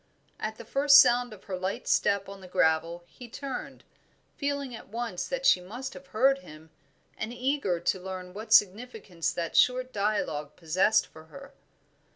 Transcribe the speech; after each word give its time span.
At 0.39 0.57
the 0.57 0.65
first 0.65 0.99
sound 0.99 1.31
of 1.31 1.43
her 1.43 1.55
light 1.55 1.87
step 1.87 2.27
on 2.27 2.41
the 2.41 2.47
gravel 2.47 3.03
he 3.05 3.29
turned, 3.29 3.83
feeling 4.35 4.73
at 4.73 4.87
once 4.87 5.27
that 5.27 5.45
she 5.45 5.61
must 5.61 5.93
have 5.93 6.07
heard, 6.07 6.39
and 6.39 6.71
eager 7.31 7.79
to 7.79 7.99
learn 7.99 8.33
what 8.33 8.51
significance 8.51 9.31
that 9.31 9.55
short 9.55 9.93
dialogue 9.93 10.55
possessed 10.55 11.05
for 11.05 11.25
her. 11.25 11.53